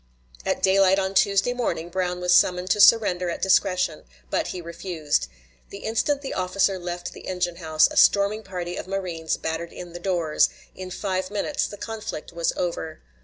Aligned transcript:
At 0.47 0.63
daylight 0.63 0.97
on 0.97 1.13
Tuesday 1.13 1.53
morning 1.53 1.89
Brown 1.89 2.21
was 2.21 2.33
summoned 2.33 2.71
to 2.71 2.79
surrender 2.79 3.29
at 3.29 3.39
discretion, 3.43 4.03
but 4.31 4.47
he 4.47 4.59
refused. 4.59 5.27
The 5.69 5.83
instant 5.83 6.23
the 6.23 6.33
officer 6.33 6.79
left 6.79 7.13
the 7.13 7.27
engine 7.27 7.57
house 7.57 7.87
a 7.87 7.95
storming 7.95 8.41
party 8.41 8.77
of 8.77 8.87
marines 8.87 9.37
battered 9.37 9.71
in 9.71 9.93
the 9.93 9.99
doors; 9.99 10.49
in 10.73 10.89
five 10.89 11.29
minutes 11.29 11.67
the 11.67 11.77
conflict 11.77 12.33
was 12.33 12.51
over. 12.57 13.01